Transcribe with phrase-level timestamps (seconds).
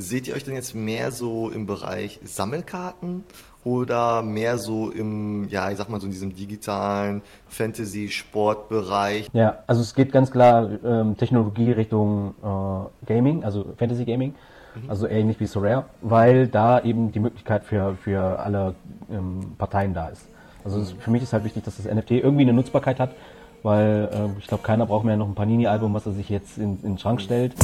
[0.00, 3.24] Seht ihr euch denn jetzt mehr so im Bereich Sammelkarten
[3.64, 9.28] oder mehr so im, ja, ich sag mal so in diesem digitalen Fantasy-Sportbereich?
[9.32, 14.36] Ja, also es geht ganz klar ähm, Technologie Richtung äh, Gaming, also Fantasy Gaming,
[14.76, 14.88] mhm.
[14.88, 18.76] also ähnlich wie Sorare, weil da eben die Möglichkeit für, für alle
[19.10, 20.28] ähm, Parteien da ist.
[20.64, 23.16] Also es, für mich ist halt wichtig, dass das NFT irgendwie eine Nutzbarkeit hat,
[23.62, 26.78] weil äh, ich glaube, keiner braucht mehr noch ein Panini-Album, was er sich jetzt in,
[26.82, 27.54] in den Schrank stellt.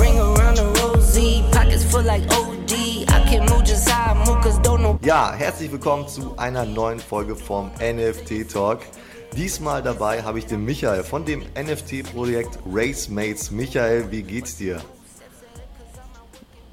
[5.02, 8.80] Ja, herzlich willkommen zu einer neuen Folge vom NFT Talk.
[9.36, 13.50] Diesmal dabei habe ich den Michael von dem NFT-Projekt Racemates.
[13.50, 14.80] Michael, wie geht's dir?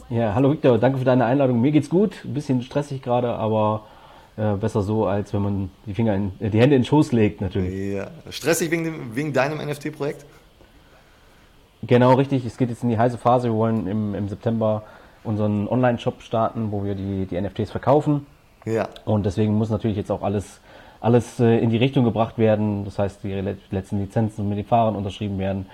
[0.09, 1.61] Ja, hallo Victor, danke für deine Einladung.
[1.61, 3.85] Mir geht's gut, ein bisschen stressig gerade, aber
[4.37, 7.11] äh, besser so, als wenn man die Finger in, äh, die Hände in den Schoß
[7.11, 7.93] legt, natürlich.
[7.93, 8.07] Ja.
[8.29, 10.25] Stressig wegen, dem, wegen deinem NFT-Projekt?
[11.83, 12.45] Genau, richtig.
[12.45, 13.49] Es geht jetzt in die heiße Phase.
[13.49, 14.83] Wir wollen im, im September
[15.23, 18.25] unseren Online-Shop starten, wo wir die, die NFTs verkaufen.
[18.65, 18.87] Ja.
[19.05, 20.61] Und deswegen muss natürlich jetzt auch alles,
[20.99, 22.85] alles äh, in die Richtung gebracht werden.
[22.85, 23.33] Das heißt, die
[23.71, 25.65] letzten Lizenzen mit den Fahrern unterschrieben werden.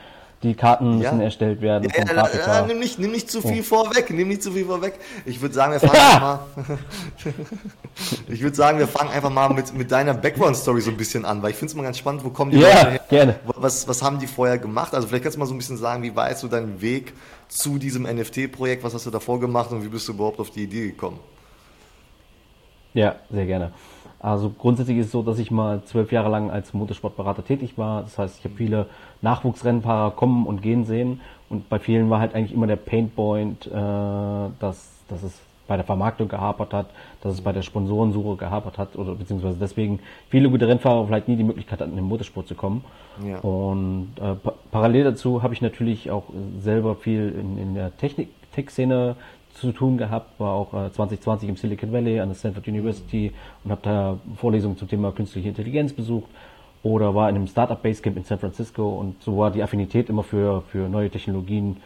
[0.44, 1.26] Die Karten müssen ja.
[1.26, 1.90] erstellt werden.
[1.90, 3.64] Ja, ja, ja, nimm, nicht, nimm nicht zu viel oh.
[3.64, 4.94] vorweg, nimm nicht zu viel vorweg.
[5.26, 6.40] Ich würde sagen, wir fangen mal.
[8.28, 11.42] ich würde sagen, wir fangen einfach mal mit, mit deiner Background-Story so ein bisschen an,
[11.42, 13.00] weil ich finde es mal ganz spannend, wo kommen die ja, Leute her?
[13.10, 13.36] Gerne.
[13.46, 14.94] Was, was haben die vorher gemacht?
[14.94, 17.14] Also vielleicht kannst du mal so ein bisschen sagen, wie war jetzt so dein Weg
[17.48, 18.84] zu diesem NFT-Projekt?
[18.84, 21.20] Was hast du davor gemacht und wie bist du überhaupt auf die Idee gekommen?
[22.94, 23.72] Ja, sehr gerne.
[24.20, 28.02] Also grundsätzlich ist es so, dass ich mal zwölf Jahre lang als Motorsportberater tätig war.
[28.02, 28.88] Das heißt, ich habe viele
[29.22, 31.22] Nachwuchsrennfahrer kommen und gehen sehen.
[31.50, 35.86] Und bei vielen war halt eigentlich immer der Paintpoint, äh, dass, dass es bei der
[35.86, 36.88] Vermarktung gehapert hat,
[37.22, 41.36] dass es bei der Sponsorensuche gehapert hat oder beziehungsweise deswegen viele gute Rennfahrer vielleicht nie
[41.36, 42.84] die Möglichkeit hatten, in den Motorsport zu kommen.
[43.26, 43.40] Ja.
[43.40, 46.26] Und äh, pa parallel dazu habe ich natürlich auch
[46.60, 49.16] selber viel in, in der Technik, Tech-Szene
[49.60, 53.32] zu tun gehabt, war auch äh, 2020 im Silicon Valley an der Stanford University
[53.64, 56.30] und habe da Vorlesungen zum Thema künstliche Intelligenz besucht
[56.84, 60.24] oder war in einem Startup Basecamp in San Francisco und so war die Affinität immer
[60.24, 61.78] für, für neue Technologien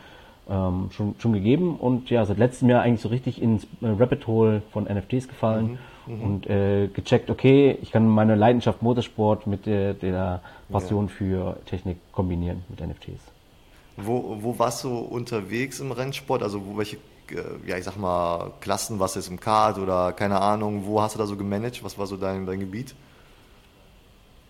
[0.49, 4.27] ähm, schon, schon gegeben und ja, seit letztem Jahr eigentlich so richtig ins äh, Rabbit
[4.27, 9.47] Hole von NFTs gefallen mhm, mhm, und äh, gecheckt, okay, ich kann meine Leidenschaft Motorsport
[9.47, 11.11] mit der, der Passion ja.
[11.13, 13.31] für Technik kombinieren mit NFTs.
[13.97, 16.43] Wo, wo warst du unterwegs im Rennsport?
[16.43, 16.99] Also wo, welche äh,
[17.65, 21.19] ja, ich sag mal, Klassen, was ist im Kart oder keine Ahnung, wo hast du
[21.19, 21.83] da so gemanagt?
[21.83, 22.95] Was war so dein, dein Gebiet?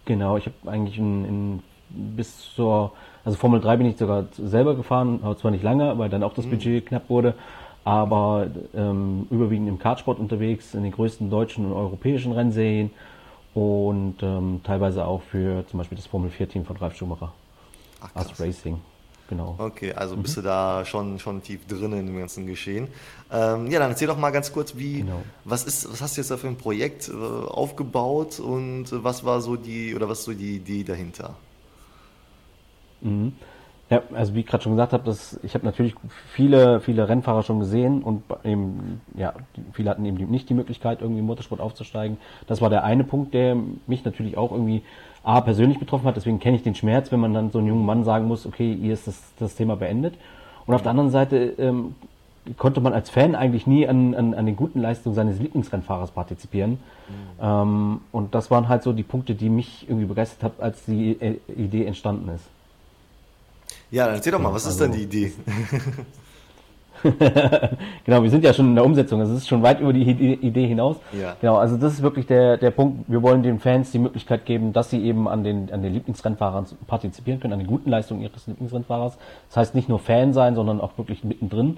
[0.05, 2.93] Genau, ich habe eigentlich in, in, bis zur,
[3.23, 6.33] also Formel 3 bin ich sogar selber gefahren, aber zwar nicht lange, weil dann auch
[6.33, 6.51] das mhm.
[6.51, 7.35] Budget knapp wurde,
[7.83, 12.91] aber ähm, überwiegend im Kartsport unterwegs, in den größten deutschen und europäischen Rennserien
[13.53, 17.33] und ähm, teilweise auch für zum Beispiel das Formel 4 Team von Ralf Schumacher.
[18.01, 18.79] Ach, als Racing
[19.31, 19.55] genau.
[19.57, 20.23] Okay, also mhm.
[20.23, 22.89] bist du da schon, schon tief drin in dem ganzen Geschehen.
[23.31, 25.23] Ähm, ja, dann erzähl doch mal ganz kurz, wie, genau.
[25.45, 29.41] was ist, was hast du jetzt da für ein Projekt äh, aufgebaut und was war
[29.41, 31.35] so die, oder was so die Idee dahinter?
[32.99, 33.33] Mhm.
[33.91, 35.95] Ja, also wie ich gerade schon gesagt habe, dass ich habe natürlich
[36.29, 39.33] viele, viele Rennfahrer schon gesehen und eben, ja,
[39.73, 42.15] viele hatten eben nicht die Möglichkeit, irgendwie im Motorsport aufzusteigen.
[42.47, 43.57] Das war der eine Punkt, der
[43.87, 44.81] mich natürlich auch irgendwie
[45.23, 47.85] A, persönlich betroffen hat, deswegen kenne ich den Schmerz, wenn man dann so einem jungen
[47.85, 50.13] Mann sagen muss, okay, hier ist das, das Thema beendet.
[50.65, 51.95] Und auf der anderen Seite ähm,
[52.57, 56.71] konnte man als Fan eigentlich nie an, an, an den guten Leistungen seines Lieblingsrennfahrers partizipieren.
[56.71, 56.77] Mhm.
[57.41, 61.11] Ähm, und das waren halt so die Punkte, die mich irgendwie begeistert haben, als die
[61.19, 62.45] äh, Idee entstanden ist.
[63.91, 65.33] Ja, dann erzähl doch mal, was also, ist denn die Idee?
[68.05, 70.01] genau, wir sind ja schon in der Umsetzung, also es ist schon weit über die
[70.01, 70.97] Idee hinaus.
[71.11, 71.35] Ja.
[71.41, 74.71] Genau, also das ist wirklich der, der Punkt, wir wollen den Fans die Möglichkeit geben,
[74.71, 78.47] dass sie eben an den, an den Lieblingsrennfahrern partizipieren können, an den guten Leistungen ihres
[78.47, 79.17] Lieblingsrennfahrers.
[79.49, 81.77] Das heißt nicht nur Fan sein, sondern auch wirklich mittendrin.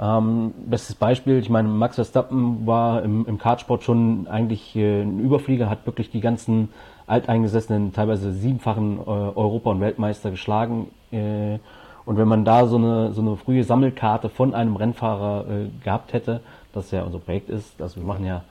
[0.00, 5.18] Ähm, bestes Beispiel, ich meine, Max Verstappen war im, im Kartsport schon eigentlich äh, ein
[5.18, 6.68] Überflieger, hat wirklich die ganzen
[7.08, 10.88] alteingesessenen, teilweise siebenfachen äh, Europa- und Weltmeister geschlagen.
[11.10, 11.58] Äh,
[12.04, 16.12] und wenn man da so eine, so eine frühe Sammelkarte von einem Rennfahrer äh, gehabt
[16.12, 16.40] hätte,
[16.72, 18.44] das ja unser Projekt ist, also wir machen ja,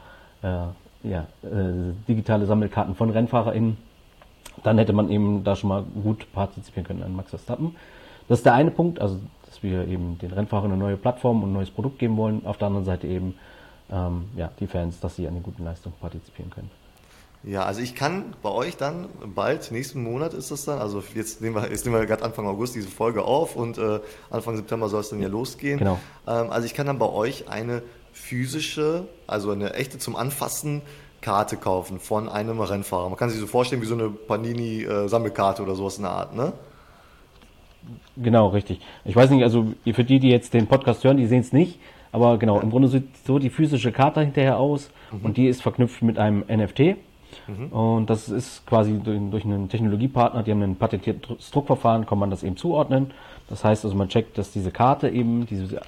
[0.44, 3.77] äh, ja äh, digitale Sammelkarten von RennfahrerInnen,
[4.63, 7.75] dann hätte man eben da schon mal gut partizipieren können an Max Verstappen.
[8.27, 9.17] Das ist der eine Punkt, also
[9.57, 12.45] dass wir eben den Rennfahrern eine neue Plattform und ein neues Produkt geben wollen.
[12.45, 13.36] Auf der anderen Seite eben
[13.92, 16.69] ähm, ja, die Fans, dass sie an den guten Leistungen partizipieren können.
[17.44, 21.42] Ja, also ich kann bei euch dann bald, nächsten Monat ist das dann, also jetzt
[21.42, 24.00] nehmen wir, jetzt nehmen wir gerade Anfang August diese Folge auf und äh,
[24.30, 25.80] Anfang September soll es dann ja losgehen.
[25.80, 26.00] Genau.
[26.27, 30.81] Ähm, also ich kann dann bei euch eine physische, also eine echte zum Anfassen
[31.21, 33.09] Karte kaufen von einem Rennfahrer.
[33.09, 36.36] Man kann sich so vorstellen wie so eine Panini-Sammelkarte äh, oder sowas in der Art,
[36.36, 36.54] ne?
[38.15, 38.79] Genau, richtig.
[39.05, 41.79] Ich weiß nicht, also für die, die jetzt den Podcast hören, die sehen es nicht,
[42.11, 45.25] Aber genau, im Grunde sieht so die physische Karte hinterher aus mhm.
[45.25, 46.97] und die ist verknüpft mit einem NFT.
[47.47, 47.67] Mhm.
[47.71, 52.43] Und das ist quasi durch, einen Technologiepartner, die haben ein patentiertes Druckverfahren, kann man das
[52.43, 53.11] eben zuordnen.
[53.49, 55.81] Das heißt also, man checkt, dass diese Karte eben, diese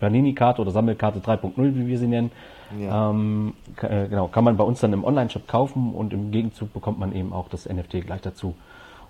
[0.00, 2.30] Panini-Karte oder Sammelkarte 3.0, wie wir sie nennen,
[2.78, 3.10] ja.
[3.10, 6.98] ähm, äh, genau, kann man bei uns dann im Online-Shop kaufen und im Gegenzug bekommt
[6.98, 8.54] man eben auch das NFT gleich dazu.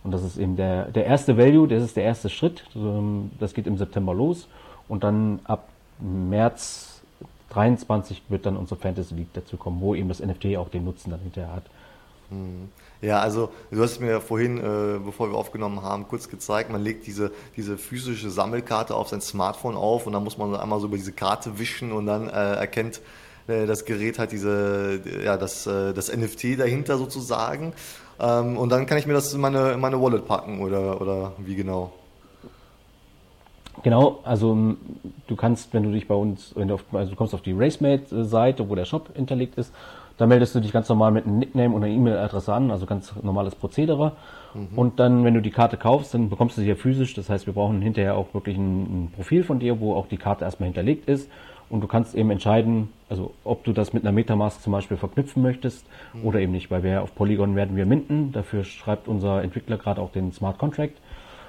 [0.04, 2.64] Und das ist eben der, der erste Value, das ist der erste Schritt.
[3.38, 4.48] Das geht im September los
[4.88, 5.68] und dann ab
[6.00, 7.02] März
[7.50, 11.10] 23 wird dann unsere Fantasy League dazu kommen, wo eben das NFT auch den Nutzen
[11.10, 11.64] dann hinterher hat.
[12.30, 12.68] Mhm.
[13.00, 16.82] Ja, also du hast mir ja vorhin, äh, bevor wir aufgenommen haben, kurz gezeigt, man
[16.82, 20.86] legt diese, diese physische Sammelkarte auf sein Smartphone auf und dann muss man einmal so
[20.88, 23.00] über diese Karte wischen und dann äh, erkennt
[23.48, 27.72] das Gerät halt diese, ja, das, äh, das NFT dahinter sozusagen.
[28.20, 31.32] Ähm, und dann kann ich mir das in meine, in meine Wallet packen oder, oder
[31.38, 31.92] wie genau?
[33.82, 34.74] Genau, also
[35.28, 37.52] du kannst, wenn du dich bei uns, wenn du auf, also du kommst auf die
[37.52, 39.72] RaceMate-Seite, wo der Shop hinterlegt ist,
[40.16, 43.14] da meldest du dich ganz normal mit einem Nickname und einer E-Mail-Adresse an, also ganz
[43.22, 44.12] normales Prozedere.
[44.52, 44.76] Mhm.
[44.76, 47.14] Und dann, wenn du die Karte kaufst, dann bekommst du sie ja physisch.
[47.14, 50.16] Das heißt, wir brauchen hinterher auch wirklich ein, ein Profil von dir, wo auch die
[50.16, 51.30] Karte erstmal hinterlegt ist.
[51.70, 55.42] Und du kannst eben entscheiden, also ob du das mit einer Metamask zum Beispiel verknüpfen
[55.42, 56.24] möchtest mhm.
[56.24, 58.32] oder eben nicht, weil wir auf Polygon werden wir minden.
[58.32, 60.96] Dafür schreibt unser Entwickler gerade auch den Smart Contract.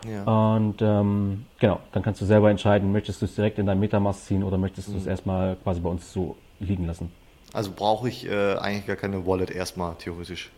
[0.08, 0.56] Ja.
[0.56, 4.26] Und ähm, genau, dann kannst du selber entscheiden, möchtest du es direkt in dein Metamask
[4.26, 4.94] ziehen oder möchtest mhm.
[4.94, 5.12] du es mhm.
[5.12, 7.12] erstmal quasi bei uns so liegen lassen.
[7.54, 10.52] Also brauche ich äh, eigentlich gar keine Wallet erstmal theoretisch.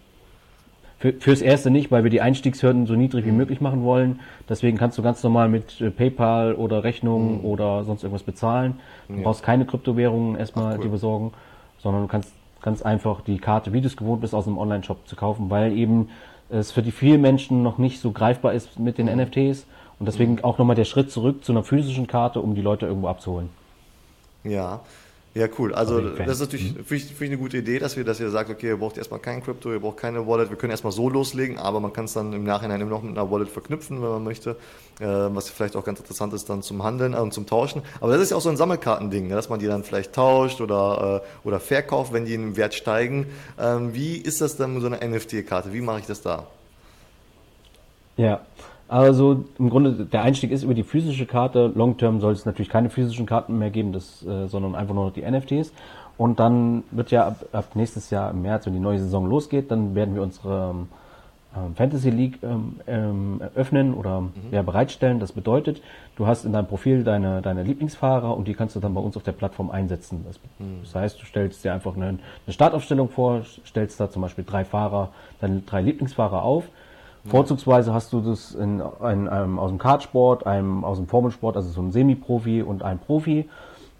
[1.02, 3.38] Für, fürs erste nicht, weil wir die Einstiegshürden so niedrig wie mhm.
[3.38, 4.20] möglich machen wollen.
[4.48, 7.46] Deswegen kannst du ganz normal mit äh, PayPal oder Rechnungen mhm.
[7.46, 8.80] oder sonst irgendwas bezahlen.
[9.08, 9.24] Du ja.
[9.24, 10.84] brauchst keine Kryptowährungen erstmal, Ach, cool.
[10.84, 11.34] die besorgen,
[11.80, 12.32] sondern du kannst
[12.62, 15.76] ganz einfach die Karte, wie du es gewohnt bist, aus einem Online-Shop zu kaufen, weil
[15.76, 16.10] eben
[16.50, 19.22] es für die vielen Menschen noch nicht so greifbar ist mit den mhm.
[19.22, 19.66] NFTs
[19.98, 20.44] und deswegen mhm.
[20.44, 23.50] auch nochmal der Schritt zurück zu einer physischen Karte, um die Leute irgendwo abzuholen.
[24.44, 24.82] Ja,
[25.34, 25.74] ja, cool.
[25.74, 26.84] Also das ist natürlich mhm.
[26.84, 29.42] für ich, eine gute Idee, dass wir, dass ihr sagt, okay, ihr braucht erstmal kein
[29.42, 32.34] Krypto, ihr braucht keine Wallet, wir können erstmal so loslegen, aber man kann es dann
[32.34, 34.58] im Nachhinein immer noch mit einer Wallet verknüpfen, wenn man möchte,
[35.00, 37.82] äh, was vielleicht auch ganz interessant ist dann zum Handeln und äh, zum Tauschen.
[38.02, 40.60] Aber das ist ja auch so ein Sammelkartending, ne, dass man die dann vielleicht tauscht
[40.60, 43.28] oder, äh, oder verkauft, wenn die im Wert steigen.
[43.58, 45.72] Ähm, wie ist das dann mit so einer NFT-Karte?
[45.72, 46.48] Wie mache ich das da?
[48.18, 48.42] Ja,
[48.92, 51.72] also im Grunde der Einstieg ist über die physische Karte.
[51.74, 55.06] Long Term soll es natürlich keine physischen Karten mehr geben, das, äh, sondern einfach nur
[55.06, 55.72] noch die NFTs.
[56.18, 59.72] Und dann wird ja ab, ab, nächstes Jahr im März, wenn die neue Saison losgeht,
[59.72, 60.76] dann werden wir unsere
[61.56, 64.32] ähm, Fantasy League ähm, ähm, öffnen oder mhm.
[64.52, 65.22] ja, bereitstellen.
[65.22, 65.82] Das bedeutet,
[66.18, 69.16] du hast in deinem Profil deine, deine Lieblingsfahrer und die kannst du dann bei uns
[69.16, 70.26] auf der Plattform einsetzen.
[70.28, 70.82] Das, mhm.
[70.84, 74.66] das heißt, du stellst dir einfach eine, eine Startaufstellung vor, stellst da zum Beispiel drei
[74.66, 76.66] Fahrer, deine drei Lieblingsfahrer auf
[77.26, 81.70] Vorzugsweise hast du das in, in einem, aus dem Kartsport, einem aus dem Formelsport, also
[81.70, 83.48] so ein Semi-Profi und ein Profi.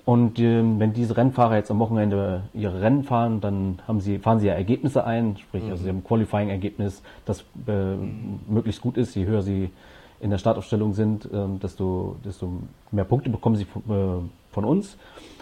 [0.06, 4.40] Und äh, wenn diese Rennfahrer jetzt am Wochenende ihre Rennen fahren, dann haben sie, fahren
[4.40, 5.72] sie ja Ergebnisse ein, sprich, mhm.
[5.72, 8.40] also sie haben ein Qualifying-Ergebnis, das äh, mhm.
[8.48, 9.16] möglichst gut ist.
[9.16, 9.70] Je höher sie
[10.20, 11.30] in der Startaufstellung sind, äh,
[11.62, 12.52] desto, desto
[12.92, 14.98] mehr Punkte bekommen sie von, äh, von uns.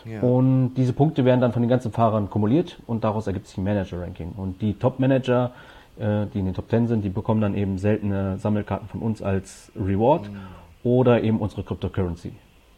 [0.05, 0.21] Ja.
[0.21, 3.63] Und diese Punkte werden dann von den ganzen Fahrern kumuliert und daraus ergibt sich ein
[3.63, 4.33] Manager-Ranking.
[4.35, 5.51] Und die Top-Manager
[5.97, 9.21] äh, die in den Top 10 sind, die bekommen dann eben seltene Sammelkarten von uns
[9.21, 10.37] als Reward mhm.
[10.83, 12.33] oder eben unsere Cryptocurrency.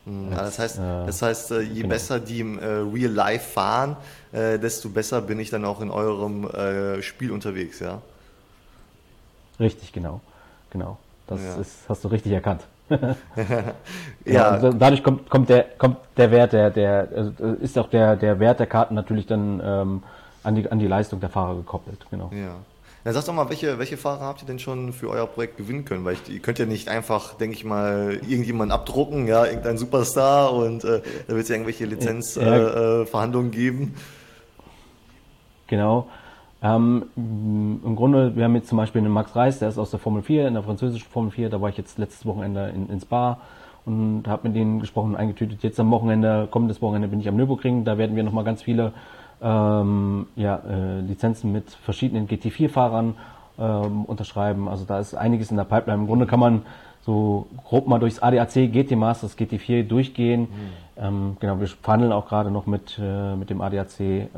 [0.05, 0.31] Mhm.
[0.31, 1.89] Ja, das heißt, das heißt, äh, je genau.
[1.89, 3.97] besser die im äh, Real Life fahren,
[4.33, 6.47] desto besser bin ich dann auch in eurem
[7.01, 8.01] Spiel unterwegs, ja?
[9.59, 10.21] Richtig, genau.
[10.69, 10.97] Genau.
[11.27, 11.55] Das ja.
[11.55, 12.61] ist, hast du richtig erkannt.
[12.89, 14.57] ja.
[14.57, 14.57] ja.
[14.57, 18.59] dadurch kommt, kommt, der, kommt der Wert, der, der also ist auch der, der Wert
[18.59, 20.03] der Karten natürlich dann ähm,
[20.43, 22.05] an, die, an die Leistung der Fahrer gekoppelt.
[22.09, 22.29] Genau.
[22.33, 22.55] Ja.
[23.03, 25.85] Ja, sag doch mal, welche, welche Fahrer habt ihr denn schon für euer Projekt gewinnen
[25.85, 26.05] können?
[26.05, 30.53] Weil ich, ihr könnt ja nicht einfach, denke ich mal, irgendjemanden abdrucken, ja, irgendein Superstar
[30.53, 33.57] und äh, da wird es ja irgendwelche Lizenzverhandlungen ja.
[33.57, 33.95] äh, geben.
[35.65, 36.09] Genau.
[36.61, 39.99] Ähm, Im Grunde, wir haben jetzt zum Beispiel einen Max Reis, der ist aus der
[39.99, 43.01] Formel 4, in der französischen Formel 4, da war ich jetzt letztes Wochenende in, in
[43.01, 43.39] Spa
[43.83, 45.63] und habe mit denen gesprochen und eingetütet.
[45.63, 48.93] Jetzt am Wochenende, kommendes Wochenende bin ich am Nürburgring, da werden wir nochmal ganz viele
[49.41, 53.15] ähm, ja, äh, Lizenzen mit verschiedenen GT4-Fahrern
[53.59, 54.67] ähm, unterschreiben.
[54.67, 56.01] Also da ist einiges in der Pipeline.
[56.01, 56.61] Im Grunde kann man
[57.03, 60.41] so grob mal durchs ADAC, GT Masters, GT4 durchgehen.
[60.41, 60.47] Mhm.
[60.97, 63.99] Ähm, genau, wir verhandeln auch gerade noch mit, äh, mit dem ADAC.
[63.99, 64.29] Ähm,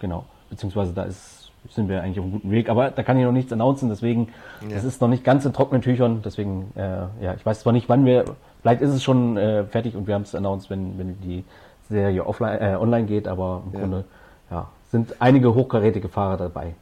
[0.00, 2.68] genau, beziehungsweise da ist, sind wir eigentlich auf einem guten Weg.
[2.68, 4.28] Aber da kann ich noch nichts announcen, deswegen,
[4.62, 4.74] ja.
[4.74, 6.22] das ist noch nicht ganz in trockenen Tüchern.
[6.24, 8.24] Deswegen, äh, ja, ich weiß zwar nicht, wann wir,
[8.62, 11.44] vielleicht ist es schon äh, fertig und wir haben es announced, wenn, wenn die
[11.88, 13.80] Serie offline, äh, online geht, aber im ja.
[13.80, 14.04] Grunde
[14.50, 16.74] ja, sind einige hochkarätige Fahrer dabei.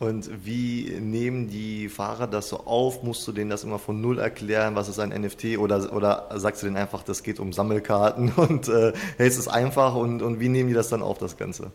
[0.00, 3.02] Und wie nehmen die Fahrer das so auf?
[3.02, 4.74] Musst du denen das immer von Null erklären?
[4.74, 5.58] Was ist ein NFT?
[5.58, 9.94] Oder, oder sagst du denen einfach, das geht um Sammelkarten und äh, hältst es einfach?
[9.94, 11.70] Und, und wie nehmen die das dann auf, das Ganze?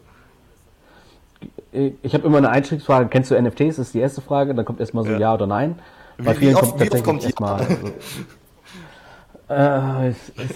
[1.72, 3.08] Ich habe immer eine Einstiegsfrage.
[3.10, 3.78] Kennst du NFTs?
[3.78, 4.54] Das ist die erste Frage.
[4.54, 5.80] Dann kommt erstmal so ja, ja oder nein.
[6.18, 7.66] Bei wie, wie oft, kommt, wie oft kommt erstmal.
[9.50, 10.50] Äh, es, es,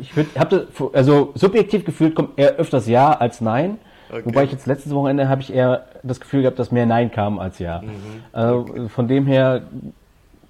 [0.00, 3.78] ich habe also subjektiv gefühlt kommt eher öfters Ja als Nein.
[4.10, 4.22] Okay.
[4.24, 7.38] Wobei ich jetzt letztes Wochenende habe ich eher das Gefühl gehabt, dass mehr Nein kam
[7.38, 7.82] als Ja.
[7.82, 8.50] Mhm.
[8.50, 8.88] Okay.
[8.88, 9.62] von dem her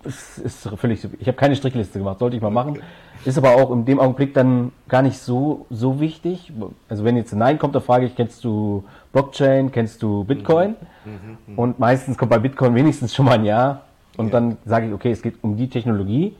[0.04, 1.06] ist, ist völlig.
[1.18, 2.70] Ich habe keine Strichliste gemacht, sollte ich mal machen.
[2.70, 2.82] Okay.
[3.24, 6.52] Ist aber auch in dem Augenblick dann gar nicht so so wichtig.
[6.88, 9.72] Also wenn jetzt ein Nein kommt, dann frage ich: Kennst du Blockchain?
[9.72, 10.76] Kennst du Bitcoin?
[11.04, 11.12] Mhm.
[11.12, 11.38] Mhm.
[11.46, 11.58] mhm.
[11.58, 13.82] Und meistens kommt bei Bitcoin wenigstens schon mal ein Ja.
[14.16, 14.32] Und ja.
[14.32, 16.34] dann sage ich: Okay, es geht um die Technologie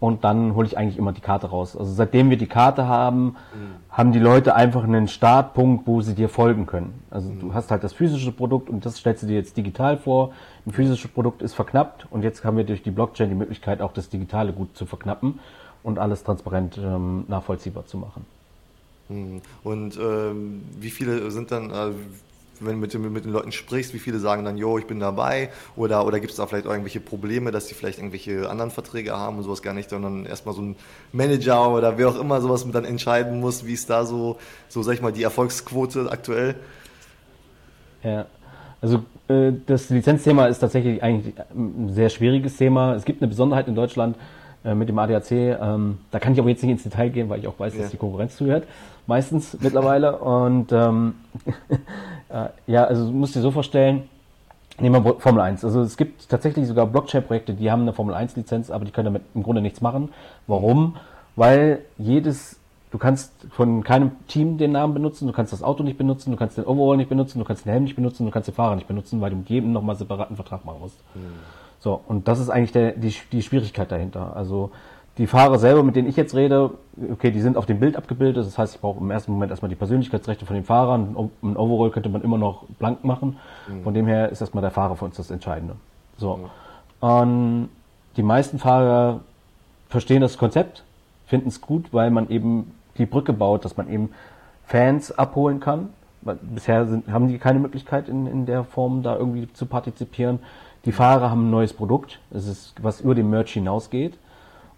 [0.00, 1.76] und dann hole ich eigentlich immer die Karte raus.
[1.76, 3.34] Also seitdem wir die Karte haben, mhm.
[3.90, 7.04] haben die Leute einfach einen Startpunkt, wo sie dir folgen können.
[7.10, 7.40] Also mhm.
[7.40, 10.32] du hast halt das physische Produkt und das stellst du dir jetzt digital vor.
[10.66, 13.92] Ein physisches Produkt ist verknappt und jetzt haben wir durch die Blockchain die Möglichkeit, auch
[13.92, 15.38] das Digitale gut zu verknappen
[15.82, 18.24] und alles transparent ähm, nachvollziehbar zu machen.
[19.10, 19.42] Mhm.
[19.64, 21.92] Und ähm, wie viele sind dann, äh,
[22.60, 25.00] wenn du mit, den, mit den Leuten sprichst, wie viele sagen dann, jo, ich bin
[25.00, 25.50] dabei?
[25.76, 29.38] Oder, oder gibt es da vielleicht irgendwelche Probleme, dass die vielleicht irgendwelche anderen Verträge haben
[29.38, 30.76] und sowas gar nicht, sondern erstmal so ein
[31.12, 34.38] Manager oder wer auch immer sowas dann entscheiden muss, wie ist da so,
[34.68, 36.54] so sag ich mal, die Erfolgsquote aktuell?
[38.02, 38.26] Ja,
[38.80, 42.94] also äh, das Lizenzthema ist tatsächlich eigentlich ein sehr schwieriges Thema.
[42.94, 44.16] Es gibt eine Besonderheit in Deutschland,
[44.64, 45.30] äh, mit dem ADAC.
[45.30, 47.82] Ähm, da kann ich aber jetzt nicht ins Detail gehen, weil ich auch weiß, ja.
[47.82, 48.66] dass die Konkurrenz zuhört.
[49.06, 50.18] Meistens mittlerweile.
[50.20, 51.14] Und ähm,
[52.28, 54.04] äh, ja, also musst dir so vorstellen,
[54.78, 55.64] nehmen wir Formel 1.
[55.64, 59.22] Also es gibt tatsächlich sogar Blockchain-Projekte, die haben eine Formel 1-Lizenz, aber die können damit
[59.34, 60.10] im Grunde nichts machen.
[60.46, 60.96] Warum?
[61.36, 65.96] Weil jedes Du kannst von keinem Team den Namen benutzen, du kannst das Auto nicht
[65.96, 68.48] benutzen, du kannst den Overall nicht benutzen, du kannst den Helm nicht benutzen, du kannst
[68.48, 70.98] den Fahrer nicht benutzen, weil du mit jedem nochmal separaten Vertrag machen musst.
[71.14, 71.20] Mhm.
[71.80, 74.36] So, und das ist eigentlich der, die, die Schwierigkeit dahinter.
[74.36, 74.70] Also
[75.18, 76.70] die Fahrer selber, mit denen ich jetzt rede,
[77.10, 78.46] okay, die sind auf dem Bild abgebildet.
[78.46, 81.16] Das heißt, ich brauche im ersten Moment erstmal die Persönlichkeitsrechte von den Fahrern.
[81.42, 83.38] Ein Overall könnte man immer noch blank machen.
[83.66, 83.82] Mhm.
[83.82, 85.76] Von dem her ist erstmal der Fahrer für uns das Entscheidende.
[86.16, 86.36] So.
[86.36, 87.06] Mhm.
[87.06, 87.68] Und
[88.16, 89.20] die meisten Fahrer
[89.88, 90.84] verstehen das Konzept,
[91.26, 94.10] finden es gut, weil man eben die Brücke baut, dass man eben
[94.66, 95.88] Fans abholen kann.
[96.22, 100.40] Bisher sind, haben die keine Möglichkeit in, in der Form da irgendwie zu partizipieren.
[100.84, 104.14] Die Fahrer haben ein neues Produkt, es ist, was über den Merch hinausgeht.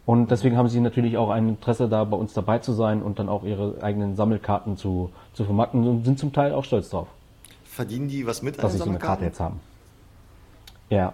[0.05, 3.21] Und deswegen haben sie natürlich auch ein Interesse da, bei uns dabei zu sein und
[3.21, 7.07] dann auch ihre eigenen Sammelkarten zu, zu vermarkten und sind zum Teil auch stolz drauf.
[7.65, 9.61] Verdienen die was mit Dass sie so eine Karte jetzt haben.
[10.91, 11.13] Ja,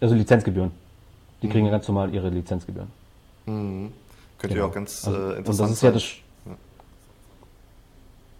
[0.00, 0.72] also Lizenzgebühren.
[1.42, 1.52] Die mhm.
[1.52, 2.88] kriegen ja ganz normal ihre Lizenzgebühren.
[3.46, 3.92] Mhm.
[4.38, 4.66] Könnte genau.
[4.66, 6.04] ja auch ganz also, äh, interessant Und das ist ja das,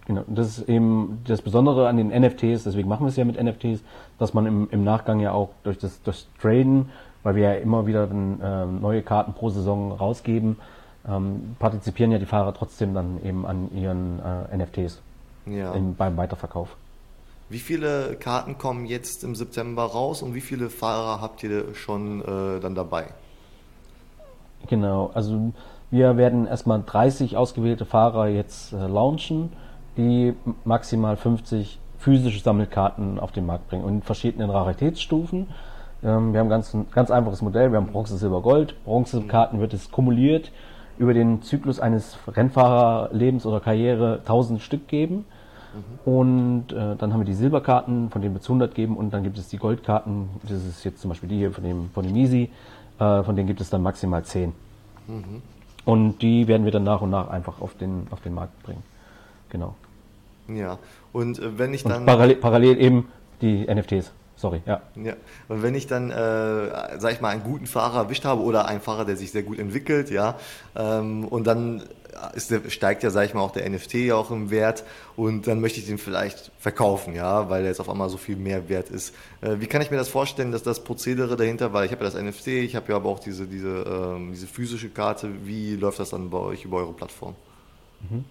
[0.07, 3.43] Genau, das ist eben das Besondere an den NFTs, deswegen machen wir es ja mit
[3.43, 3.83] NFTs,
[4.19, 6.91] dass man im, im Nachgang ja auch durch das, das Traden,
[7.23, 10.57] weil wir ja immer wieder dann, äh, neue Karten pro Saison rausgeben,
[11.09, 15.01] ähm, partizipieren ja die Fahrer trotzdem dann eben an ihren äh, NFTs
[15.47, 15.73] ja.
[15.73, 16.77] im, beim Weiterverkauf.
[17.49, 22.21] Wie viele Karten kommen jetzt im September raus und wie viele Fahrer habt ihr schon
[22.21, 23.07] äh, dann dabei?
[24.69, 25.53] Genau, also
[25.91, 29.53] wir werden erstmal 30 ausgewählte Fahrer jetzt äh, launchen
[29.97, 30.35] die
[30.65, 35.49] maximal 50 physische Sammelkarten auf den Markt bringen und in verschiedenen Raritätsstufen.
[36.03, 37.73] Ähm, wir haben ganz, ein ganz einfaches Modell.
[37.73, 38.75] Wir haben Bronze, Silber, Gold.
[38.85, 40.53] Bronzekarten wird es kumuliert
[40.99, 45.25] über den Zyklus eines Rennfahrerlebens oder Karriere 1000 Stück geben.
[46.05, 46.13] Mhm.
[46.13, 48.97] Und äh, dann haben wir die Silberkarten, von denen wird es 100 geben.
[48.97, 50.29] Und dann gibt es die Goldkarten.
[50.43, 52.51] Das ist jetzt zum Beispiel die hier von dem, von dem Easy.
[52.99, 54.53] Äh, von denen gibt es dann maximal 10.
[55.09, 55.43] Mhm.
[55.85, 58.83] Und die werden wir dann nach und nach einfach auf den, auf den Markt bringen.
[59.49, 59.75] Genau.
[60.49, 60.79] Ja,
[61.13, 62.01] und äh, wenn ich dann.
[62.01, 63.09] Und parallel, parallel eben
[63.41, 64.13] die NFTs.
[64.37, 64.83] Sorry, ja.
[64.97, 65.15] Ja,
[65.49, 68.81] und wenn ich dann, äh, sag ich mal, einen guten Fahrer erwischt habe oder einen
[68.81, 70.37] Fahrer, der sich sehr gut entwickelt, ja,
[70.75, 71.85] ähm, und dann
[72.35, 74.85] ist der, steigt ja, sag ich mal, auch der NFT ja auch im Wert
[75.17, 78.37] und dann möchte ich den vielleicht verkaufen, ja, weil er jetzt auf einmal so viel
[78.37, 79.15] mehr wert ist.
[79.41, 82.11] Äh, wie kann ich mir das vorstellen, dass das Prozedere dahinter, weil ich habe ja
[82.11, 85.99] das NFT, ich habe ja aber auch diese, diese, ähm, diese physische Karte, wie läuft
[85.99, 87.35] das dann bei euch über eure Plattform?
[88.09, 88.25] Mhm.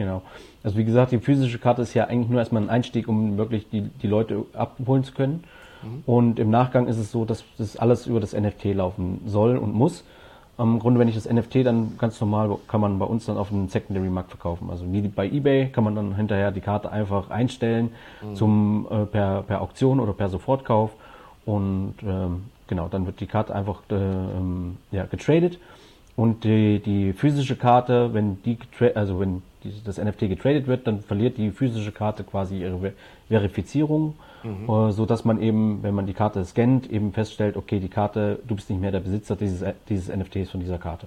[0.00, 0.22] Genau.
[0.62, 3.68] Also wie gesagt, die physische Karte ist ja eigentlich nur erstmal ein Einstieg, um wirklich
[3.68, 5.44] die, die Leute abholen zu können.
[5.82, 6.02] Mhm.
[6.06, 9.74] Und im Nachgang ist es so, dass das alles über das NFT laufen soll und
[9.74, 10.02] muss.
[10.56, 13.50] Im Grunde, wenn ich das NFT dann ganz normal, kann man bei uns dann auf
[13.50, 14.70] dem Secondary Markt verkaufen.
[14.70, 17.90] Also wie bei eBay kann man dann hinterher die Karte einfach einstellen
[18.22, 18.34] mhm.
[18.36, 20.92] zum äh, per, per Auktion oder per Sofortkauf.
[21.44, 25.58] Und ähm, genau, dann wird die Karte einfach äh, ähm, ja, getradet.
[26.16, 28.56] Und die, die physische Karte, wenn die
[28.94, 32.92] also wenn die, das NFT getradet wird, dann verliert die physische Karte quasi ihre
[33.28, 34.68] Verifizierung, mhm.
[34.68, 38.40] äh, so dass man eben, wenn man die Karte scannt, eben feststellt, okay, die Karte,
[38.46, 41.06] du bist nicht mehr der Besitzer dieses, dieses NFTs von dieser Karte.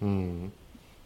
[0.00, 0.52] Mhm.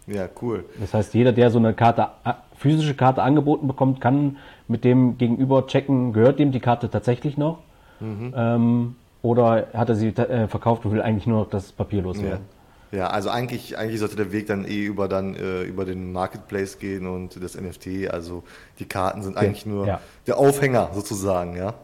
[0.06, 0.64] Ja, cool.
[0.78, 2.08] Das heißt, jeder, der so eine Karte,
[2.56, 4.36] physische Karte angeboten bekommt, kann
[4.68, 7.58] mit dem Gegenüber checken, gehört dem die Karte tatsächlich noch?
[7.98, 8.32] Mhm.
[8.36, 12.44] Ähm, oder hat er sie äh, verkauft und will eigentlich nur noch das Papier loswerden?
[12.48, 12.55] Ja.
[12.92, 13.08] Ja.
[13.08, 17.06] also eigentlich, eigentlich sollte der Weg dann eh über dann äh, über den Marketplace gehen
[17.06, 18.10] und das NFT.
[18.10, 18.44] Also
[18.78, 19.70] die Karten sind eigentlich ja.
[19.70, 20.00] nur ja.
[20.26, 21.74] der Aufhänger sozusagen, ja.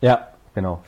[0.00, 0.82] Ja, genau.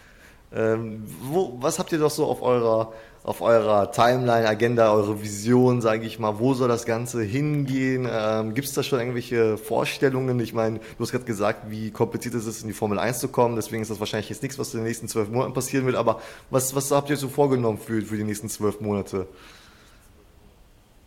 [0.55, 2.93] Ähm, wo, was habt ihr doch so auf eurer
[3.25, 8.09] auf eurer Timeline, Agenda, eure Vision, sage ich mal, wo soll das Ganze hingehen?
[8.11, 10.41] Ähm, Gibt es da schon irgendwelche Vorstellungen?
[10.41, 13.29] Ich meine, du hast gerade gesagt, wie kompliziert es ist, in die Formel 1 zu
[13.29, 15.95] kommen, deswegen ist das wahrscheinlich jetzt nichts, was in den nächsten zwölf Monaten passieren wird,
[15.95, 19.29] aber was, was habt ihr so vorgenommen für, für die nächsten zwölf Monate?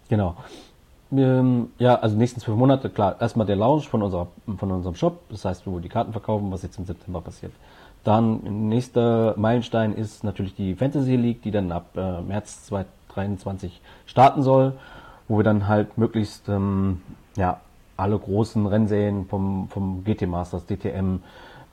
[0.08, 0.38] Genau.
[1.12, 5.20] Ähm, ja, also nächsten zwölf Monate, klar, erstmal der Launch von, unserer, von unserem Shop,
[5.30, 7.52] das heißt, wo wir die Karten verkaufen, was jetzt im September passiert.
[8.06, 14.44] Dann nächster Meilenstein ist natürlich die Fantasy League, die dann ab äh, März 2023 starten
[14.44, 14.74] soll,
[15.28, 17.02] wo wir dann halt möglichst ähm,
[17.36, 17.60] ja,
[17.98, 21.18] alle großen Rennserien vom, vom GT Masters, DTM,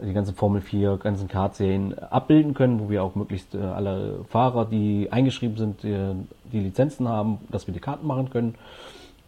[0.01, 4.65] die ganzen Formel 4, ganzen Kartserien abbilden können, wo wir auch möglichst äh, alle Fahrer,
[4.65, 6.15] die eingeschrieben sind, die,
[6.51, 8.55] die Lizenzen haben, dass wir die Karten machen können.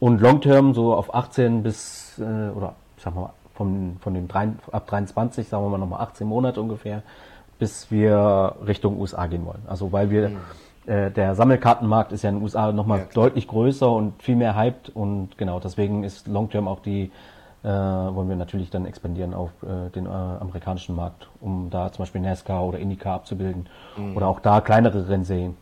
[0.00, 4.28] Und Long Term so auf 18 bis, äh, oder ich sag mal, von, von den
[4.28, 7.02] drei, ab 23, sagen wir mal nochmal 18 Monate ungefähr,
[7.58, 9.62] bis wir Richtung USA gehen wollen.
[9.66, 10.38] Also weil wir, mhm.
[10.86, 14.56] äh, der Sammelkartenmarkt ist ja in den USA nochmal ja, deutlich größer und viel mehr
[14.56, 17.10] hyped und genau, deswegen ist Long Term auch die,
[17.62, 22.02] äh, wollen wir natürlich dann expandieren auf äh, den äh, amerikanischen Markt, um da zum
[22.02, 24.16] Beispiel NASCAR oder IndyCar abzubilden mhm.
[24.16, 25.56] oder auch da kleinere Rennserien.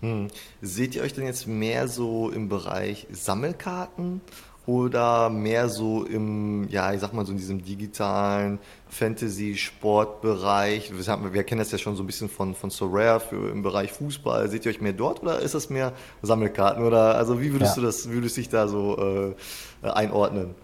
[0.00, 0.28] Hm.
[0.62, 4.22] Seht ihr euch denn jetzt mehr so im Bereich Sammelkarten
[4.70, 10.92] oder mehr so im, ja, ich sag mal so in diesem digitalen Fantasy-Sportbereich?
[10.92, 13.90] Wir, wir kennen das ja schon so ein bisschen von, von Sorare für im Bereich
[13.90, 14.48] Fußball.
[14.48, 16.84] Seht ihr euch mehr dort oder ist das mehr Sammelkarten?
[16.84, 17.80] Oder also wie würdest ja.
[17.80, 19.34] du das, würdest du dich da so
[19.82, 20.54] äh, einordnen?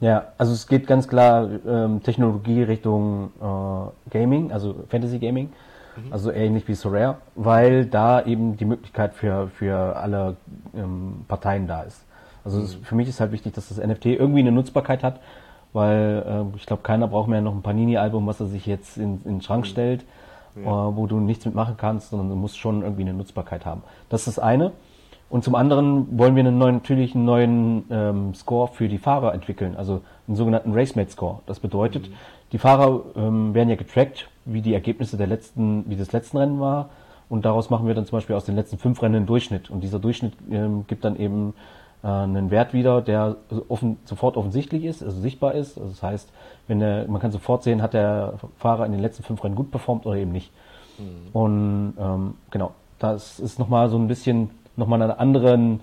[0.00, 5.50] Ja, also es geht ganz klar ähm, Technologie Richtung äh, Gaming, also Fantasy Gaming,
[5.96, 6.12] mhm.
[6.12, 10.36] also ähnlich wie Sorare, weil da eben die Möglichkeit für, für alle
[10.74, 12.07] ähm, Parteien da ist.
[12.48, 12.82] Also mhm.
[12.82, 15.20] für mich ist halt wichtig, dass das NFT irgendwie eine Nutzbarkeit hat,
[15.72, 19.20] weil äh, ich glaube, keiner braucht mehr noch ein Panini-Album, was er sich jetzt in,
[19.24, 19.68] in den Schrank mhm.
[19.68, 20.04] stellt,
[20.56, 20.62] ja.
[20.62, 23.82] äh, wo du nichts mitmachen kannst, sondern du musst schon irgendwie eine Nutzbarkeit haben.
[24.08, 24.72] Das ist das eine.
[25.30, 29.34] Und zum anderen wollen wir einen neuen, natürlich einen neuen ähm, Score für die Fahrer
[29.34, 31.40] entwickeln, also einen sogenannten Racemate Score.
[31.44, 32.14] Das bedeutet, mhm.
[32.52, 36.60] die Fahrer ähm, werden ja getrackt, wie die Ergebnisse der letzten, wie das letzten Rennen
[36.60, 36.88] war.
[37.28, 39.68] Und daraus machen wir dann zum Beispiel aus den letzten fünf Rennen einen Durchschnitt.
[39.68, 41.52] Und dieser Durchschnitt ähm, gibt dann eben
[42.02, 43.36] einen Wert wieder, der
[43.68, 45.78] offen, sofort offensichtlich ist, also sichtbar ist.
[45.78, 46.32] Also das heißt,
[46.68, 49.70] wenn der, man kann sofort sehen, hat der Fahrer in den letzten fünf Rennen gut
[49.70, 50.52] performt oder eben nicht.
[50.98, 51.28] Mhm.
[51.32, 55.80] Und ähm, genau, das ist nochmal so ein bisschen nochmal eine anderen,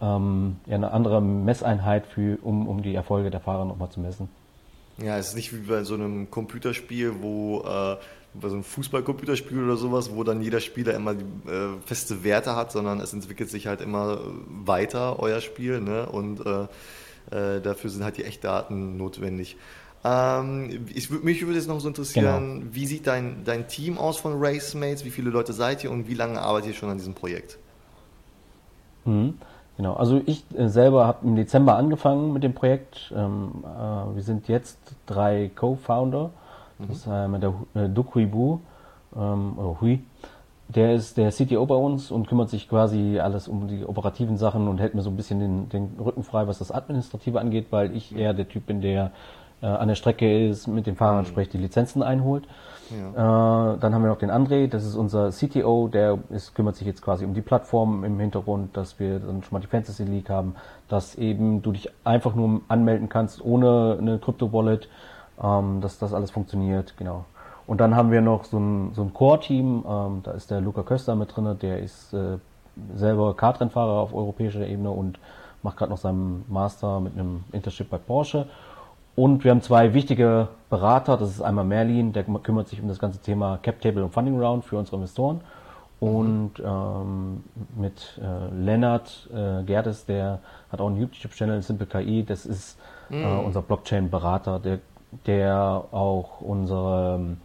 [0.00, 4.28] ähm, ja, eine andere Messeinheit für, um, um die Erfolge der Fahrer nochmal zu messen.
[4.98, 7.96] Ja, es ist nicht wie bei so einem Computerspiel, wo äh,
[8.40, 12.56] bei so einem Fußballcomputerspiel oder sowas, wo dann jeder Spieler immer die, äh, feste Werte
[12.56, 16.06] hat, sondern es entwickelt sich halt immer weiter, euer Spiel, ne?
[16.06, 16.66] Und äh,
[17.30, 19.56] äh, dafür sind halt die Echtdaten notwendig.
[20.04, 22.74] Ähm, ich, mich würde jetzt noch so interessieren, genau.
[22.74, 25.04] wie sieht dein, dein Team aus von Racemates?
[25.04, 27.58] Wie viele Leute seid ihr und wie lange arbeitet ihr schon an diesem Projekt?
[29.04, 29.34] Mhm.
[29.76, 33.12] Genau, also ich äh, selber habe im Dezember angefangen mit dem Projekt.
[33.14, 36.30] Ähm, äh, wir sind jetzt drei Co-Founder.
[36.78, 38.60] Das ist äh, der äh, Duc Huibu,
[39.16, 40.04] ähm, oder Hui.
[40.68, 44.66] Der ist der CTO bei uns und kümmert sich quasi alles um die operativen Sachen
[44.66, 47.94] und hält mir so ein bisschen den, den Rücken frei, was das Administrative angeht, weil
[47.94, 49.12] ich eher der Typ bin, der
[49.62, 51.28] äh, an der Strecke ist, mit den Fahrern mhm.
[51.28, 52.44] spricht, die Lizenzen einholt.
[52.90, 53.74] Ja.
[53.74, 56.86] Äh, dann haben wir noch den André, das ist unser CTO, der ist, kümmert sich
[56.86, 60.30] jetzt quasi um die Plattform im Hintergrund, dass wir dann schon mal die Fantasy League
[60.30, 60.56] haben,
[60.88, 64.88] dass eben du dich einfach nur anmelden kannst ohne eine Krypto-Wallet
[65.42, 67.24] ähm, dass das alles funktioniert, genau.
[67.66, 70.82] Und dann haben wir noch so ein, so ein Core-Team, ähm, da ist der Luca
[70.82, 72.38] Köster mit drin, der ist äh,
[72.94, 75.18] selber Kartrennfahrer auf europäischer Ebene und
[75.62, 78.46] macht gerade noch seinen Master mit einem Internship bei Porsche.
[79.16, 82.98] Und wir haben zwei wichtige Berater, das ist einmal Merlin, der kümmert sich um das
[82.98, 85.40] ganze Thema Cap Table und Funding Round für unsere Investoren.
[85.98, 87.42] Und ähm,
[87.74, 92.78] mit äh, Lennart äh, Gerdes, der hat auch einen YouTube-Channel, Simple KI, das ist
[93.10, 93.46] äh, mhm.
[93.46, 94.80] unser Blockchain-Berater, der
[95.26, 97.36] der auch unsere ähm,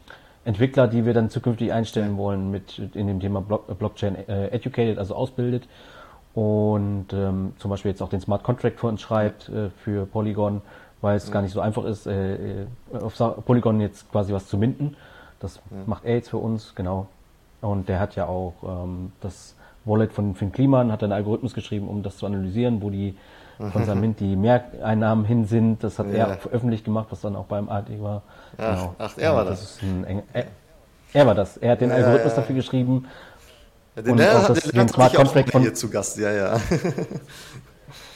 [0.43, 5.15] Entwickler, die wir dann zukünftig einstellen wollen, mit in dem Thema Blockchain äh, educated, also
[5.15, 5.67] ausbildet.
[6.33, 10.61] und ähm, zum Beispiel jetzt auch den Smart Contract für uns schreibt äh, für Polygon,
[11.01, 11.33] weil es ja.
[11.33, 12.65] gar nicht so einfach ist, äh, äh
[12.99, 14.95] auf Polygon jetzt quasi was zu minden.
[15.39, 15.77] Das ja.
[15.85, 17.07] macht er jetzt für uns, genau.
[17.61, 21.87] Und der hat ja auch ähm, das Wallet von Finn Kliman, hat einen Algorithmus geschrieben,
[21.87, 23.15] um das zu analysieren, wo die
[23.69, 25.83] von seinem Mint die Mehreinnahmen hin sind.
[25.83, 26.27] Das hat ja.
[26.27, 28.23] er öffentlich gemacht, was dann auch beim ARD war.
[28.57, 28.95] Ach, genau.
[28.97, 29.59] ach er war das.
[29.59, 30.45] das eng, er,
[31.13, 31.57] er, war das.
[31.57, 33.07] Er hat den Algorithmus dafür geschrieben.
[33.95, 36.31] Ja, den, und der, auch das, den, den Smart Contract von hier zu Gast, ja,
[36.31, 36.59] ja.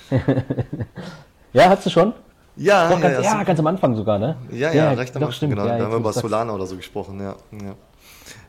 [1.53, 2.13] ja, hast du schon?
[2.57, 4.37] Ja, Doch, ganz, ja, ganz am Anfang sogar, ne?
[4.51, 5.65] Ja, ja, recht am Anfang, genau.
[5.65, 7.35] da haben wir über Solana oder so gesprochen, ja.
[7.51, 7.75] ja.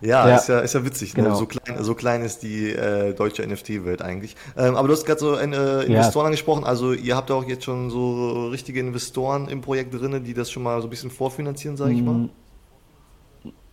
[0.01, 1.17] Ja, ja, Ist, ja ist ja witzig.
[1.17, 1.23] Ne?
[1.23, 1.35] Genau.
[1.35, 1.39] Ne?
[1.39, 4.37] So, klein, so klein ist die äh, deutsche NFT-Welt eigentlich.
[4.57, 6.27] Ähm, aber du hast gerade so ein, äh, Investoren ja.
[6.27, 6.65] angesprochen.
[6.65, 10.63] Also ihr habt auch jetzt schon so richtige Investoren im Projekt drin, die das schon
[10.63, 12.15] mal so ein bisschen vorfinanzieren, sage ich mal.
[12.15, 12.31] Mm,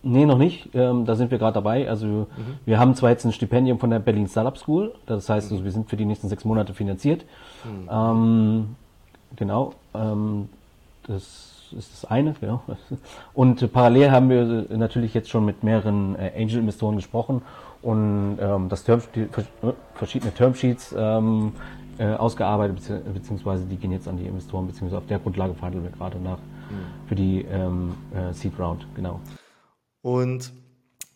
[0.02, 0.70] nee, noch nicht.
[0.74, 1.88] Ähm, da sind wir gerade dabei.
[1.88, 2.26] Also mhm.
[2.64, 4.94] wir haben zwar jetzt ein Stipendium von der Berlin Startup School.
[5.06, 5.56] Das heißt, mhm.
[5.56, 7.24] also, wir sind für die nächsten sechs Monate finanziert.
[7.64, 7.90] Mhm.
[7.90, 8.76] Ähm,
[9.36, 9.74] genau.
[9.94, 10.48] Ähm,
[11.06, 12.34] das ist das eine.
[12.40, 12.62] Ja.
[13.34, 17.42] Und parallel haben wir natürlich jetzt schon mit mehreren äh, Angel-Investoren gesprochen
[17.82, 19.28] und ähm, das Term, die,
[19.94, 21.52] verschiedene Termsheets ähm,
[21.98, 22.80] äh, ausgearbeitet,
[23.12, 26.38] beziehungsweise die gehen jetzt an die Investoren, beziehungsweise auf der Grundlage verhandeln wir gerade nach
[26.38, 27.08] mhm.
[27.08, 29.20] für die ähm, äh, Seed Round, genau.
[30.02, 30.52] Und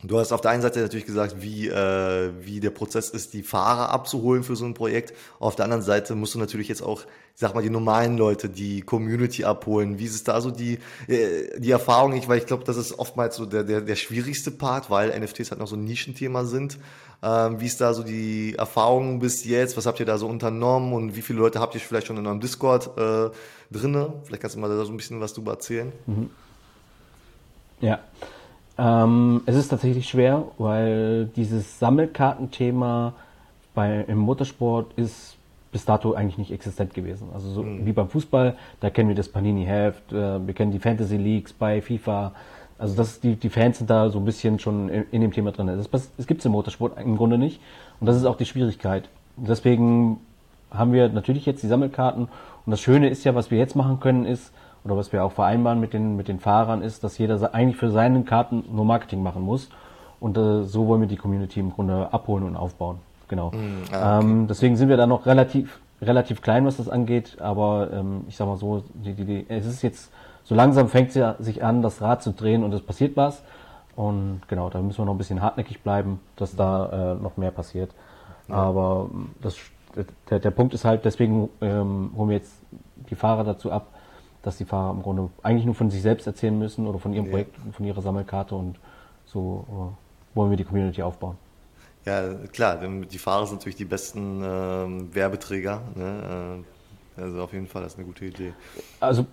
[0.05, 3.43] Du hast auf der einen Seite natürlich gesagt, wie, äh, wie der Prozess ist, die
[3.43, 5.13] Fahrer abzuholen für so ein Projekt.
[5.41, 8.49] Auf der anderen Seite musst du natürlich jetzt auch, ich sag mal, die normalen Leute,
[8.49, 9.99] die Community abholen.
[9.99, 12.13] Wie ist es da so die, äh, die Erfahrung?
[12.13, 15.51] Ich, weil ich glaube, das ist oftmals so der, der, der schwierigste Part, weil NFTs
[15.51, 16.79] halt noch so ein Nischenthema sind.
[17.21, 19.77] Ähm, wie ist da so die Erfahrung bis jetzt?
[19.77, 22.27] Was habt ihr da so unternommen und wie viele Leute habt ihr vielleicht schon in
[22.27, 23.31] eurem Discord äh,
[23.77, 24.13] drinne?
[24.23, 25.91] Vielleicht kannst du mal da so ein bisschen was drüber erzählen.
[26.07, 26.31] Mhm.
[27.81, 27.99] Ja.
[28.79, 33.12] Ähm, es ist tatsächlich schwer, weil dieses Sammelkartenthema
[33.75, 35.37] bei, im Motorsport ist
[35.73, 37.29] bis dato eigentlich nicht existent gewesen.
[37.35, 37.85] Also so mhm.
[37.85, 41.83] wie beim Fußball, da kennen wir das Panini-Heft, äh, wir kennen die Fantasy Leagues bei
[41.83, 42.33] FIFA.
[42.79, 45.51] Also das, die, die Fans sind da so ein bisschen schon in, in dem Thema
[45.51, 45.67] drin.
[45.67, 47.61] Das gibt es im Motorsport im Grunde nicht.
[48.01, 49.09] Und das ist auch die Schwierigkeit.
[49.37, 50.21] Deswegen
[50.71, 52.25] haben wir natürlich jetzt die Sammelkarten.
[52.25, 54.53] Und das Schöne ist ja, was wir jetzt machen können, ist,
[54.85, 57.91] oder was wir auch vereinbaren mit den, mit den Fahrern ist, dass jeder eigentlich für
[57.91, 59.69] seine Karten nur Marketing machen muss.
[60.21, 62.99] Und äh, so wollen wir die Community im Grunde abholen und aufbauen.
[63.29, 63.51] Genau.
[63.51, 64.27] Mm, ah, okay.
[64.27, 67.37] ähm, deswegen sind wir da noch relativ, relativ klein, was das angeht.
[67.41, 70.11] Aber ähm, ich sag mal so, die, die, die, es ist jetzt,
[70.45, 73.43] so langsam fängt es sich an, das Rad zu drehen und es passiert was.
[73.95, 77.51] Und genau, da müssen wir noch ein bisschen hartnäckig bleiben, dass da äh, noch mehr
[77.51, 77.91] passiert.
[78.49, 78.55] Ja.
[78.55, 79.11] Aber
[79.43, 79.57] das,
[80.31, 82.55] der, der Punkt ist halt, deswegen ähm, holen wir jetzt
[83.11, 83.88] die Fahrer dazu ab,
[84.49, 87.27] dass die Fahrer im Grunde eigentlich nur von sich selbst erzählen müssen oder von ihrem
[87.27, 87.31] ja.
[87.31, 88.79] Projekt, von ihrer Sammelkarte und
[89.27, 89.93] so uh,
[90.35, 91.37] wollen wir die Community aufbauen.
[92.07, 95.83] Ja, klar, die Fahrer sind natürlich die besten äh, Werbeträger.
[95.95, 96.63] Ne?
[97.19, 98.55] Äh, also auf jeden Fall, das ist eine gute Idee.
[99.01, 99.27] Also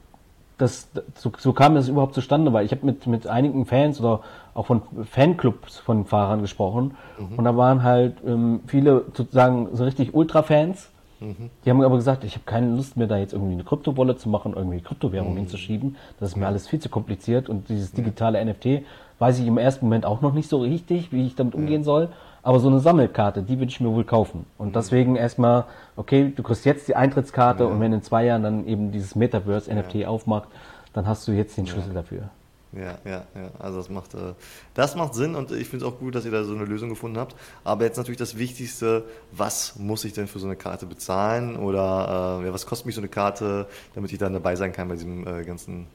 [0.58, 4.22] das, so, so kam das überhaupt zustande, weil ich habe mit, mit einigen Fans oder
[4.54, 7.38] auch von Fanclubs von Fahrern gesprochen mhm.
[7.38, 11.50] und da waren halt ähm, viele sozusagen so richtig Ultra-Fans, Mhm.
[11.64, 14.30] Die haben aber gesagt, ich habe keine Lust mehr, da jetzt irgendwie eine Kryptowolle zu
[14.30, 15.38] machen, irgendwie Kryptowährung mhm.
[15.38, 15.96] hinzuschieben.
[16.20, 18.46] Das ist mir alles viel zu kompliziert und dieses digitale ja.
[18.46, 18.86] NFT
[19.20, 21.86] weiß ich im ersten Moment auch noch nicht so richtig, wie ich damit umgehen ja.
[21.86, 22.10] soll.
[22.44, 24.46] Aber so eine Sammelkarte, die würde ich mir wohl kaufen.
[24.58, 24.74] Und mhm.
[24.74, 27.70] deswegen erstmal, okay, du kriegst jetzt die Eintrittskarte ja.
[27.70, 30.50] und wenn in zwei Jahren dann eben dieses Metaverse NFT aufmacht,
[30.94, 32.30] dann hast du jetzt den Schlüssel dafür.
[32.76, 33.52] Ja, ja, ja.
[33.60, 34.34] Also das macht, äh,
[34.74, 36.90] das macht Sinn und ich finde es auch gut, dass ihr da so eine Lösung
[36.90, 37.36] gefunden habt.
[37.64, 42.42] Aber jetzt natürlich das Wichtigste, was muss ich denn für so eine Karte bezahlen oder
[42.42, 44.96] äh, ja, was kostet mich so eine Karte, damit ich dann dabei sein kann bei
[44.96, 45.88] diesem äh, ganzen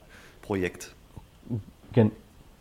[0.43, 0.95] Projekt?
[1.93, 2.13] Gen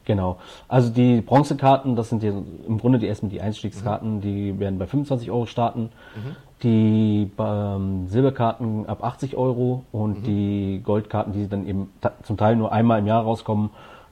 [0.06, 0.38] genau.
[0.68, 4.22] Also die Bronzekarten, das sind die, im Grunde die erstmal die Einstiegskarten, mhm.
[4.22, 5.92] die werden bei 25 Euro starten.
[6.16, 6.36] Mhm.
[6.62, 10.24] Die ähm, Silberkarten ab 80 Euro und mhm.
[10.24, 11.90] die Goldkarten, die dann eben
[12.24, 13.70] zum Teil nur einmal im Jahr rauskommen,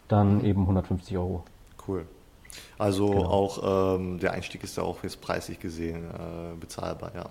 [0.07, 1.43] dann eben 150 Euro.
[1.87, 2.05] Cool.
[2.77, 3.25] Also genau.
[3.25, 7.25] auch ähm, der Einstieg ist ja auch jetzt preislich gesehen äh, bezahlbar, ja.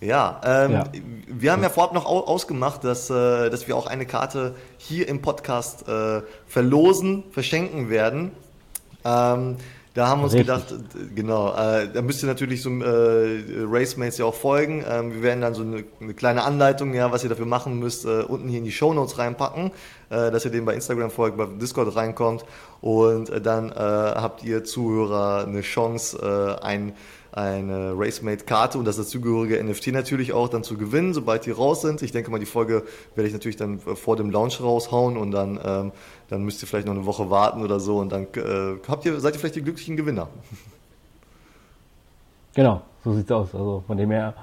[0.00, 0.84] Ja, ähm, ja,
[1.28, 5.22] wir haben ja vorab noch ausgemacht, dass, äh, dass wir auch eine Karte hier im
[5.22, 8.32] Podcast äh, verlosen, verschenken werden.
[9.04, 9.58] Ähm,
[9.94, 10.46] da haben wir uns Richtig.
[10.46, 10.74] gedacht,
[11.14, 14.84] genau, äh, da müsst ihr natürlich so äh, Racemates ja auch folgen.
[14.88, 18.06] Ähm, wir werden dann so eine, eine, kleine Anleitung, ja, was ihr dafür machen müsst,
[18.06, 19.70] äh, unten hier in die Show Notes reinpacken,
[20.08, 22.44] äh, dass ihr dem bei Instagram folgt, bei Discord reinkommt
[22.82, 26.92] und äh, dann äh, habt ihr Zuhörer eine Chance, äh, ein
[27.32, 32.02] eine Racemate-Karte und das dazugehörige NFT natürlich auch dann zu gewinnen, sobald die raus sind.
[32.02, 35.30] Ich denke mal, die Folge werde ich natürlich dann äh, vor dem Launch raushauen und
[35.30, 35.92] dann, ähm,
[36.28, 39.18] dann müsst ihr vielleicht noch eine Woche warten oder so und dann äh, habt ihr,
[39.18, 40.28] seid ihr vielleicht die glücklichen Gewinner.
[42.54, 43.54] Genau, so sieht's aus.
[43.54, 44.34] Also von dem her,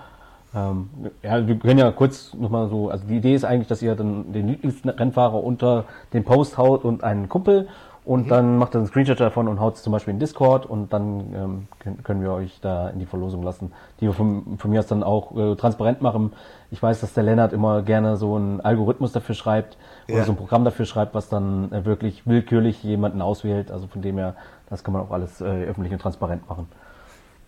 [0.56, 0.90] ähm,
[1.22, 4.34] ja, wir können ja kurz nochmal so, also die Idee ist eigentlich, dass ihr dann
[4.34, 7.68] den Lieblingsrennfahrer unter den Post haut und einen Kumpel
[8.10, 8.30] und mhm.
[8.30, 11.32] dann macht er einen Screenshot davon und haut es zum Beispiel in Discord und dann
[11.32, 14.80] ähm, können, können wir euch da in die Verlosung lassen, die wir von, von mir
[14.80, 16.34] aus dann auch äh, transparent machen.
[16.72, 20.16] Ich weiß, dass der Lennart immer gerne so einen Algorithmus dafür schreibt ja.
[20.16, 23.70] oder so ein Programm dafür schreibt, was dann äh, wirklich willkürlich jemanden auswählt.
[23.70, 24.34] Also von dem her,
[24.72, 26.68] das kann man auch alles äh, öffentlich und transparent machen.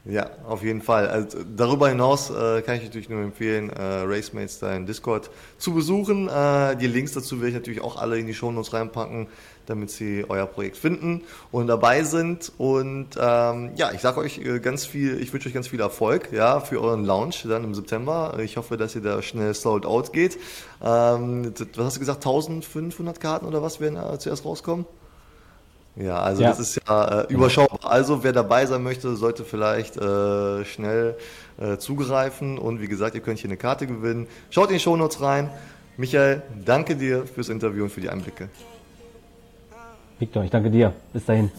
[0.03, 1.07] Ja, auf jeden Fall.
[1.07, 6.27] Also darüber hinaus äh, kann ich natürlich nur empfehlen, äh, Racemates da Discord zu besuchen.
[6.27, 9.27] Äh, die Links dazu werde ich natürlich auch alle in die Shownotes reinpacken,
[9.67, 12.51] damit Sie euer Projekt finden und dabei sind.
[12.57, 16.29] Und ähm, ja, ich sage euch äh, ganz viel, ich wünsche euch ganz viel Erfolg
[16.31, 18.39] ja, für euren Launch dann im September.
[18.39, 20.39] Ich hoffe, dass ihr da schnell sold out geht.
[20.83, 24.87] Ähm, was hast du gesagt, 1500 Karten oder was werden äh, zuerst rauskommen?
[25.95, 26.49] Ja, also ja.
[26.49, 27.79] das ist ja äh, überschaubar.
[27.83, 31.15] Also wer dabei sein möchte, sollte vielleicht äh, schnell
[31.59, 32.57] äh, zugreifen.
[32.57, 34.27] Und wie gesagt, ihr könnt hier eine Karte gewinnen.
[34.49, 35.49] Schaut in die Shownotes rein.
[35.97, 38.49] Michael, danke dir fürs Interview und für die Einblicke.
[40.17, 40.93] Victor, ich danke dir.
[41.13, 41.51] Bis dahin.